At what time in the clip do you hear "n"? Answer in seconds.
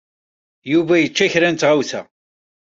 1.49-1.55